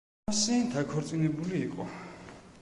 ტომასი 0.29 0.55
დაქორწინებული 0.75 1.55
იყო. 1.67 1.89